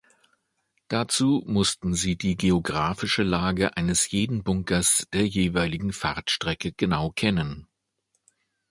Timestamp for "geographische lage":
2.35-3.77